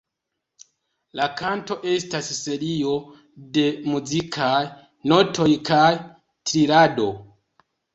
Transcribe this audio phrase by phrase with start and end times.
[1.19, 2.95] La kanto estas serio
[3.59, 4.59] de muzikaj
[5.15, 7.13] notoj kaj trilado.